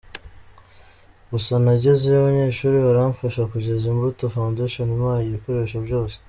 [1.31, 6.17] Gusa nagezeyo abanyeshuri baramfasha kugeza Imbuto Foundation impaye ibikoresho byose”.